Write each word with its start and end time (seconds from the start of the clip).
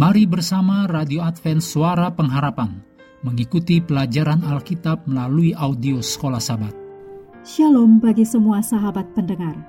Mari 0.00 0.24
bersama 0.24 0.88
Radio 0.88 1.20
Advent 1.20 1.60
Suara 1.60 2.08
Pengharapan 2.08 2.80
mengikuti 3.20 3.84
pelajaran 3.84 4.40
Alkitab 4.40 5.04
melalui 5.04 5.52
audio 5.52 6.00
Sekolah 6.00 6.40
Sabat. 6.40 6.72
Shalom 7.44 8.00
bagi 8.00 8.24
semua 8.24 8.64
sahabat 8.64 9.12
pendengar. 9.12 9.60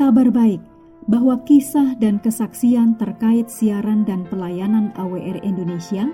Kabar 0.00 0.32
baik 0.32 0.64
bahwa 1.12 1.44
kisah 1.44 1.92
dan 2.00 2.16
kesaksian 2.24 2.96
terkait 2.96 3.52
siaran 3.52 4.00
dan 4.08 4.24
pelayanan 4.32 4.96
AWR 4.96 5.44
Indonesia 5.44 6.08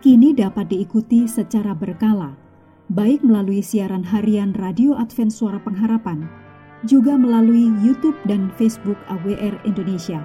kini 0.00 0.32
dapat 0.32 0.72
diikuti 0.72 1.28
secara 1.28 1.76
berkala, 1.76 2.32
baik 2.88 3.20
melalui 3.20 3.60
siaran 3.60 4.08
harian 4.08 4.56
Radio 4.56 4.96
Advent 4.96 5.36
Suara 5.36 5.60
Pengharapan, 5.60 6.24
juga 6.88 7.20
melalui 7.20 7.76
YouTube 7.84 8.16
dan 8.24 8.48
Facebook 8.56 8.96
AWR 9.12 9.60
Indonesia. 9.68 10.24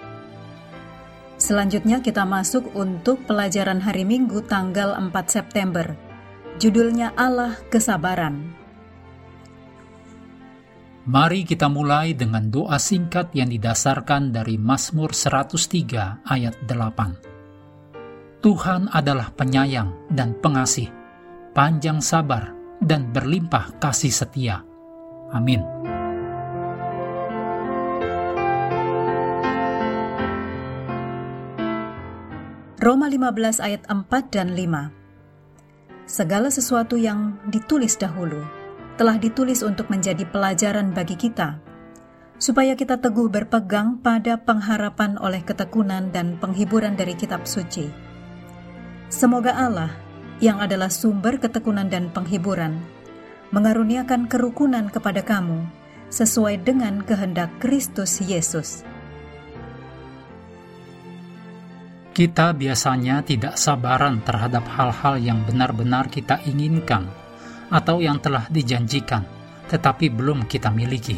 Selanjutnya 1.51 1.99
kita 1.99 2.23
masuk 2.23 2.71
untuk 2.79 3.27
pelajaran 3.27 3.83
hari 3.83 4.07
Minggu 4.07 4.39
tanggal 4.47 4.95
4 4.95 5.11
September. 5.27 5.83
Judulnya 6.55 7.11
Allah 7.19 7.59
Kesabaran. 7.67 8.55
Mari 11.11 11.43
kita 11.43 11.67
mulai 11.67 12.15
dengan 12.15 12.47
doa 12.47 12.79
singkat 12.79 13.35
yang 13.35 13.51
didasarkan 13.51 14.31
dari 14.31 14.55
Mazmur 14.55 15.11
103 15.11 16.23
ayat 16.23 16.55
8. 16.63 18.39
Tuhan 18.39 18.87
adalah 18.87 19.35
penyayang 19.35 20.07
dan 20.07 20.39
pengasih, 20.39 20.87
panjang 21.51 21.99
sabar 21.99 22.55
dan 22.79 23.11
berlimpah 23.11 23.75
kasih 23.75 24.15
setia. 24.15 24.63
Amin. 25.35 25.90
Roma 32.81 33.13
15 33.13 33.61
ayat 33.61 33.85
4 33.85 34.09
dan 34.33 34.57
5 34.57 36.09
Segala 36.09 36.49
sesuatu 36.49 36.97
yang 36.97 37.37
ditulis 37.53 37.93
dahulu 37.93 38.41
telah 38.97 39.21
ditulis 39.21 39.61
untuk 39.61 39.85
menjadi 39.93 40.25
pelajaran 40.25 40.89
bagi 40.89 41.13
kita, 41.13 41.61
supaya 42.41 42.73
kita 42.73 42.97
teguh 42.97 43.29
berpegang 43.29 44.01
pada 44.01 44.41
pengharapan 44.41 45.13
oleh 45.21 45.45
ketekunan 45.45 46.09
dan 46.09 46.41
penghiburan 46.41 46.97
dari 46.97 47.13
kitab 47.13 47.45
suci. 47.45 47.85
Semoga 49.13 49.53
Allah, 49.61 49.93
yang 50.41 50.57
adalah 50.57 50.89
sumber 50.89 51.37
ketekunan 51.37 51.85
dan 51.85 52.09
penghiburan, 52.09 52.81
mengaruniakan 53.53 54.25
kerukunan 54.25 54.89
kepada 54.89 55.21
kamu 55.21 55.69
sesuai 56.09 56.65
dengan 56.65 57.05
kehendak 57.05 57.53
Kristus 57.61 58.17
Yesus 58.25 58.81
Kita 62.11 62.51
biasanya 62.51 63.23
tidak 63.23 63.55
sabaran 63.55 64.19
terhadap 64.27 64.67
hal-hal 64.67 65.15
yang 65.15 65.47
benar-benar 65.47 66.11
kita 66.11 66.43
inginkan 66.43 67.07
atau 67.71 68.03
yang 68.03 68.19
telah 68.19 68.51
dijanjikan, 68.51 69.23
tetapi 69.71 70.11
belum 70.11 70.43
kita 70.43 70.75
miliki. 70.75 71.15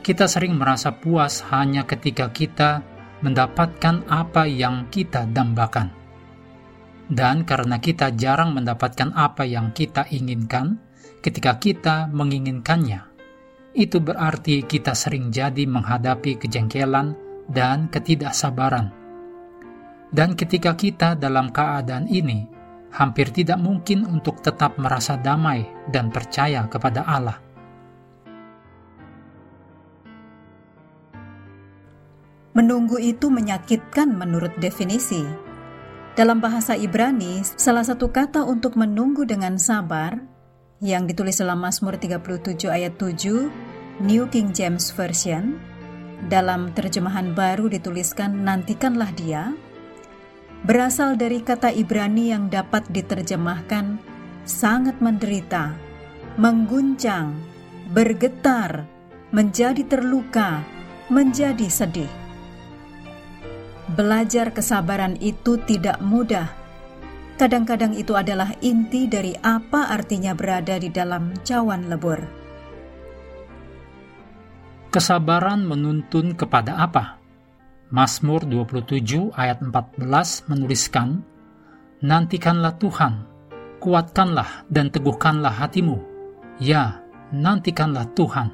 Kita 0.00 0.24
sering 0.24 0.56
merasa 0.56 0.96
puas 0.96 1.44
hanya 1.52 1.84
ketika 1.84 2.32
kita 2.32 2.80
mendapatkan 3.20 4.08
apa 4.08 4.48
yang 4.48 4.88
kita 4.88 5.28
dambakan. 5.28 5.92
Dan 7.04 7.44
karena 7.44 7.76
kita 7.76 8.16
jarang 8.16 8.56
mendapatkan 8.56 9.12
apa 9.12 9.44
yang 9.44 9.76
kita 9.76 10.08
inginkan, 10.08 10.80
ketika 11.20 11.60
kita 11.60 12.08
menginginkannya, 12.08 13.04
itu 13.76 14.00
berarti 14.00 14.64
kita 14.64 14.96
sering 14.96 15.28
jadi 15.28 15.68
menghadapi 15.68 16.40
kejengkelan 16.40 17.12
dan 17.52 17.92
ketidaksabaran 17.92 18.97
dan 20.08 20.32
ketika 20.32 20.72
kita 20.72 21.14
dalam 21.16 21.52
keadaan 21.52 22.08
ini, 22.08 22.48
hampir 22.92 23.28
tidak 23.28 23.60
mungkin 23.60 24.08
untuk 24.08 24.40
tetap 24.40 24.80
merasa 24.80 25.20
damai 25.20 25.68
dan 25.92 26.08
percaya 26.08 26.64
kepada 26.64 27.04
Allah. 27.04 27.38
Menunggu 32.56 32.98
itu 32.98 33.30
menyakitkan 33.30 34.18
menurut 34.18 34.50
definisi. 34.58 35.22
Dalam 36.18 36.42
bahasa 36.42 36.74
Ibrani, 36.74 37.46
salah 37.54 37.86
satu 37.86 38.10
kata 38.10 38.42
untuk 38.42 38.74
menunggu 38.74 39.22
dengan 39.22 39.54
sabar 39.54 40.18
yang 40.82 41.06
ditulis 41.06 41.38
dalam 41.38 41.62
Mazmur 41.62 41.94
37 41.94 42.66
ayat 42.66 42.98
7, 42.98 44.02
New 44.02 44.26
King 44.26 44.50
James 44.50 44.90
Version, 44.90 45.62
dalam 46.26 46.74
terjemahan 46.74 47.30
baru 47.30 47.70
dituliskan 47.70 48.42
nantikanlah 48.42 49.14
dia, 49.14 49.54
berasal 50.66 51.14
dari 51.14 51.44
kata 51.44 51.70
Ibrani 51.70 52.34
yang 52.34 52.50
dapat 52.50 52.88
diterjemahkan 52.90 53.98
sangat 54.48 54.98
menderita, 54.98 55.76
mengguncang, 56.40 57.36
bergetar, 57.92 58.88
menjadi 59.30 59.84
terluka, 59.84 60.64
menjadi 61.12 61.68
sedih. 61.68 62.10
Belajar 63.88 64.52
kesabaran 64.52 65.16
itu 65.20 65.56
tidak 65.64 66.00
mudah. 66.04 66.48
Kadang-kadang 67.38 67.94
itu 67.94 68.18
adalah 68.18 68.50
inti 68.60 69.06
dari 69.06 69.32
apa 69.40 69.88
artinya 69.88 70.34
berada 70.34 70.76
di 70.76 70.90
dalam 70.90 71.32
cawan 71.46 71.86
lebur. 71.86 72.20
Kesabaran 74.88 75.64
menuntun 75.64 76.34
kepada 76.34 76.80
apa? 76.80 77.20
Mazmur 77.88 78.44
27 78.44 79.32
ayat 79.32 79.64
14 79.64 80.52
menuliskan, 80.52 81.24
Nantikanlah 82.04 82.76
Tuhan, 82.76 83.24
kuatkanlah 83.80 84.68
dan 84.68 84.92
teguhkanlah 84.92 85.56
hatimu. 85.56 85.96
Ya, 86.60 87.00
nantikanlah 87.32 88.12
Tuhan. 88.12 88.52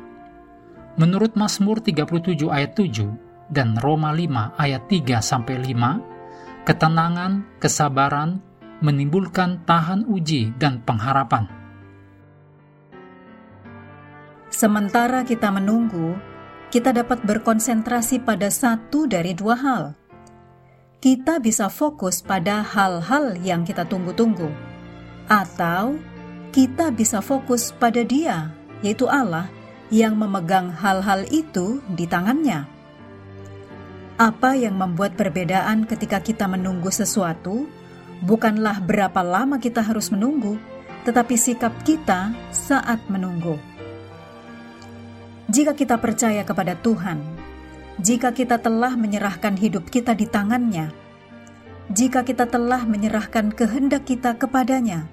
Menurut 0.95 1.35
Mazmur 1.35 1.83
37 1.83 2.47
ayat 2.47 2.79
7 2.79 3.51
dan 3.51 3.75
Roma 3.83 4.15
5 4.15 4.55
ayat 4.55 4.87
3 4.87 5.19
sampai 5.19 5.59
5, 5.59 5.99
ketenangan, 6.63 7.59
kesabaran 7.59 8.39
menimbulkan 8.87 9.67
tahan 9.67 10.07
uji 10.07 10.55
dan 10.63 10.79
pengharapan. 10.87 11.51
Sementara 14.47 15.27
kita 15.27 15.51
menunggu, 15.51 16.15
kita 16.75 16.91
dapat 16.91 17.23
berkonsentrasi 17.23 18.27
pada 18.27 18.51
satu 18.51 19.07
dari 19.07 19.31
dua 19.31 19.55
hal. 19.55 19.85
Kita 20.99 21.39
bisa 21.39 21.71
fokus 21.71 22.19
pada 22.19 22.67
hal-hal 22.67 23.39
yang 23.47 23.63
kita 23.63 23.87
tunggu-tunggu, 23.87 24.51
atau 25.31 25.95
kita 26.51 26.91
bisa 26.91 27.23
fokus 27.23 27.71
pada 27.71 28.03
Dia, 28.03 28.51
yaitu 28.83 29.07
Allah, 29.07 29.47
yang 29.95 30.19
memegang 30.19 30.75
hal-hal 30.75 31.23
itu 31.31 31.79
di 31.95 32.11
tangannya. 32.11 32.67
Apa 34.19 34.59
yang 34.59 34.75
membuat 34.75 35.15
perbedaan 35.15 35.87
ketika 35.87 36.19
kita 36.19 36.51
menunggu 36.51 36.91
sesuatu 36.91 37.71
bukanlah 38.27 38.83
berapa 38.83 39.23
lama 39.23 39.63
kita 39.63 39.79
harus 39.79 40.11
menunggu, 40.11 40.59
tetapi 41.07 41.39
sikap 41.39 41.71
kita 41.87 42.35
saat 42.51 42.99
menunggu. 43.07 43.74
Jika 45.45 45.77
kita 45.77 46.01
percaya 46.01 46.41
kepada 46.41 46.73
Tuhan, 46.81 47.21
jika 48.01 48.33
kita 48.33 48.57
telah 48.59 48.97
menyerahkan 48.97 49.55
hidup 49.61 49.93
kita 49.93 50.17
di 50.17 50.25
tangannya, 50.25 50.89
jika 51.93 52.25
kita 52.25 52.49
telah 52.49 52.89
menyerahkan 52.89 53.53
kehendak 53.53 54.09
kita 54.09 54.41
kepadanya, 54.41 55.05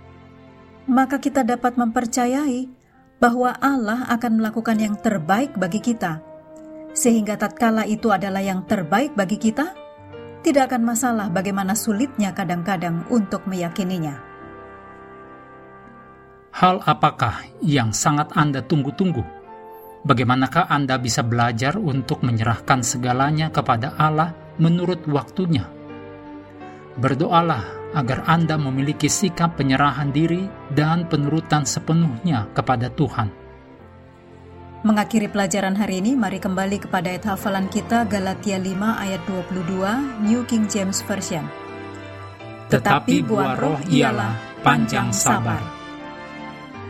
maka 0.88 1.20
kita 1.20 1.44
dapat 1.44 1.76
mempercayai 1.76 2.72
bahwa 3.20 3.54
Allah 3.60 4.08
akan 4.08 4.40
melakukan 4.40 4.80
yang 4.80 4.96
terbaik 4.96 5.52
bagi 5.60 5.84
kita. 5.84 6.24
Sehingga 6.96 7.36
tatkala 7.36 7.84
itu 7.84 8.08
adalah 8.08 8.40
yang 8.40 8.64
terbaik 8.64 9.12
bagi 9.14 9.36
kita, 9.36 9.76
tidak 10.42 10.72
akan 10.72 10.96
masalah 10.96 11.28
bagaimana 11.28 11.76
sulitnya 11.76 12.32
kadang-kadang 12.32 13.04
untuk 13.12 13.44
meyakininya. 13.46 14.16
Hal 16.52 16.84
apakah 16.84 17.48
yang 17.64 17.96
sangat 17.96 18.32
Anda 18.36 18.60
tunggu-tunggu? 18.64 19.41
Bagaimanakah 20.02 20.66
Anda 20.66 20.98
bisa 20.98 21.22
belajar 21.22 21.78
untuk 21.78 22.26
menyerahkan 22.26 22.82
segalanya 22.82 23.54
kepada 23.54 23.94
Allah 24.02 24.34
menurut 24.58 25.06
waktunya? 25.06 25.70
Berdoalah 26.98 27.94
agar 27.94 28.26
Anda 28.26 28.58
memiliki 28.58 29.06
sikap 29.06 29.62
penyerahan 29.62 30.10
diri 30.10 30.50
dan 30.74 31.06
penurutan 31.06 31.70
sepenuhnya 31.70 32.50
kepada 32.58 32.90
Tuhan. 32.90 33.30
Mengakhiri 34.82 35.30
pelajaran 35.30 35.78
hari 35.78 36.02
ini, 36.02 36.18
mari 36.18 36.42
kembali 36.42 36.82
kepada 36.82 37.14
ayat 37.14 37.38
hafalan 37.38 37.70
kita 37.70 38.10
Galatia 38.10 38.58
5 38.58 39.06
ayat 39.06 39.22
22 39.30 40.26
New 40.26 40.42
King 40.50 40.66
James 40.66 41.06
Version. 41.06 41.46
Tetapi 42.74 43.22
buah 43.22 43.54
roh 43.54 43.78
ialah 43.86 44.34
panjang 44.66 45.14
sabar. 45.14 45.71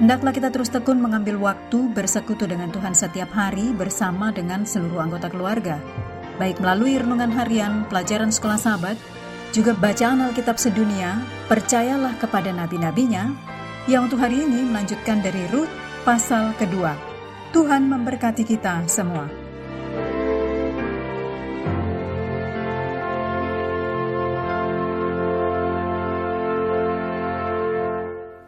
Hendaklah 0.01 0.33
kita 0.33 0.50
terus 0.50 0.74
tekun 0.74 0.98
mengambil 0.98 1.38
waktu 1.38 1.77
bersekutu 1.94 2.50
dengan 2.50 2.74
Tuhan 2.74 2.98
setiap 2.98 3.30
hari 3.38 3.69
bersama 3.69 4.33
dengan 4.33 4.65
seluruh 4.65 4.98
anggota 4.98 5.30
keluarga. 5.30 5.77
Baik 6.42 6.57
melalui 6.57 6.98
renungan 6.98 7.30
harian, 7.30 7.86
pelajaran 7.86 8.33
sekolah 8.33 8.57
sahabat, 8.57 8.98
juga 9.53 9.77
bacaan 9.77 10.25
Alkitab 10.25 10.57
sedunia, 10.57 11.21
percayalah 11.45 12.18
kepada 12.18 12.50
nabi-nabinya, 12.50 13.30
yang 13.86 14.09
untuk 14.09 14.25
hari 14.25 14.42
ini 14.42 14.65
melanjutkan 14.65 15.21
dari 15.21 15.45
Rut 15.53 15.69
pasal 16.01 16.57
kedua. 16.57 16.98
Tuhan 17.53 17.86
memberkati 17.86 18.42
kita 18.42 18.81
semua. 18.89 19.30